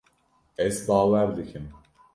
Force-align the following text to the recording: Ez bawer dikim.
Ez 0.57 0.87
bawer 0.87 1.37
dikim. 1.37 1.65